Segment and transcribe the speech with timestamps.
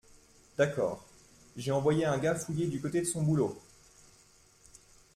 [0.57, 1.05] D’accord.
[1.57, 3.61] J’ai envoyé un gars fouiller du côté de son boulot.